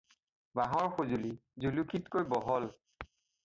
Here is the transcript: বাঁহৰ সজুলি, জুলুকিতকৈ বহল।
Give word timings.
বাঁহৰ 0.59 0.87
সজুলি, 0.95 1.31
জুলুকিতকৈ 1.67 2.29
বহল। 2.35 2.69